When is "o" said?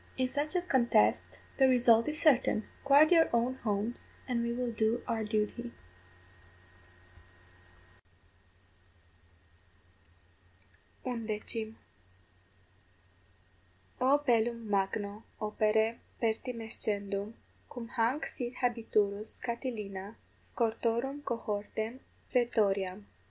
14.01-14.17